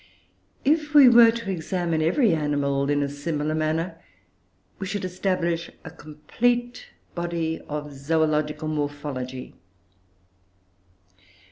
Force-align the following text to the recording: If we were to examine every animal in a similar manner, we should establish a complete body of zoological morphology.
If 0.65 0.95
we 0.95 1.07
were 1.07 1.29
to 1.29 1.51
examine 1.51 2.01
every 2.01 2.33
animal 2.33 2.89
in 2.89 3.03
a 3.03 3.07
similar 3.07 3.53
manner, 3.53 4.01
we 4.79 4.87
should 4.87 5.05
establish 5.05 5.69
a 5.85 5.91
complete 5.91 6.87
body 7.13 7.59
of 7.69 7.93
zoological 7.93 8.67
morphology. 8.67 9.53